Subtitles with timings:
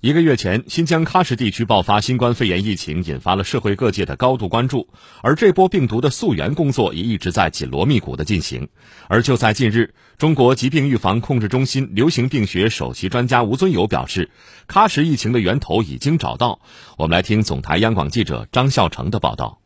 [0.00, 4.86] 一个月前，新疆喀什地区爆发新冠肺炎疫情，引发了社会各界的高度关注。
[5.22, 8.68] 而这波病毒的溯源工作也一直在紧锣密鼓的进行。
[9.08, 14.30] 而就在近日，中国疾病预防控制中心流行病学首席专家吴尊友表示，
[14.68, 16.60] 喀什疫情的源头已经找到。
[16.96, 19.58] 我们来听总台央广记者张孝成的报道。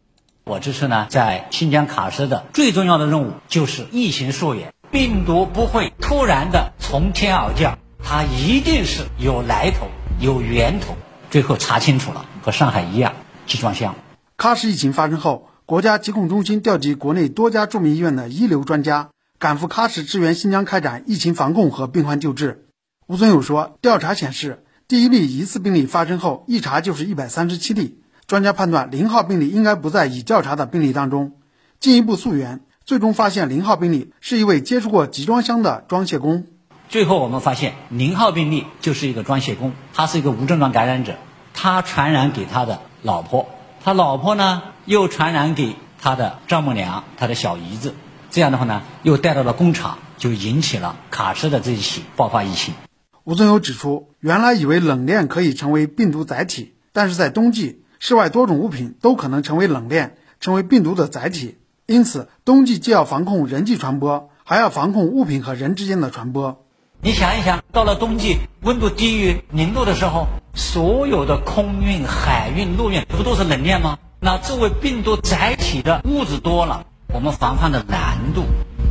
[0.44, 4.72] 我这次呢，在新疆喀什的最重要的任务就是疫情溯源。
[4.90, 7.78] 病毒不会突然的从天而降，
[8.14, 9.88] 他一定是有来头。
[10.20, 10.98] 有源头，
[11.30, 13.14] 最后查清楚了，和上海一样，
[13.46, 13.94] 集装箱。
[14.36, 19.08] 喀什疫情发生后，国家疾控中心调集国内多家著名医院的一流专家，
[19.38, 22.66] 赶赴喀什支援新疆开展疫情防控和病患救治。
[23.06, 28.02] 吴尊友说，调查显示，第一例疑似病例发生后，一查就是一百三十七例。
[28.26, 31.32] 专家判断，零号病例应该不在已调查的病例当中。
[31.80, 36.44] 进一步溯源，最终发现零号病例是一位接触过集装箱的装卸工。
[36.92, 41.16] 最后我们发现，零号病例就是一个装卸工，他是一个无症状感染者，
[41.54, 43.48] 他传染给他的老婆，
[43.82, 47.94] 他老婆呢又传染给他的丈母娘、他的小姨子，
[48.30, 52.74] 这样的话呢又带到了工厂，就引起了卡车的这一起爆发疫情。
[53.24, 61.56] 吴尊友指出，原来以为冷链可以成为病毒载体，但是在冬季，室外多种物品都可能成为冷链，成为病毒的载体。
[61.86, 66.66] 因此，冬季既要防控人际传播，还要防控物品和人之间的传播。
[67.04, 73.98] 你想一想，到了冬季，温度低于零度的时候，所有的空运、海运、陆运不都是冷链吗？
[74.20, 78.44] 那作为病毒载体的物质多了，我们防范的难度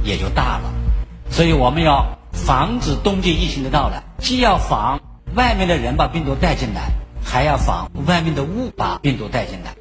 [0.04, 0.73] 也就大了。
[1.30, 5.00] 所以我们要防止冬季疫情的到来，既要防
[5.34, 6.92] 外面的人把病毒带进来，
[7.23, 9.73] 还要防外面的物把病毒带进来。